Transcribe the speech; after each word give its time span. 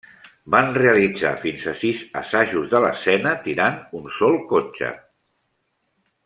Van 0.53 0.69
realitzar 0.77 1.33
fins 1.43 1.65
a 1.71 1.73
sis 1.81 2.01
assajos 2.21 2.71
de 2.71 2.81
l'escena 2.87 3.35
tirant 3.45 3.79
un 4.01 4.09
sol 4.19 4.41
cotxe. 4.55 4.91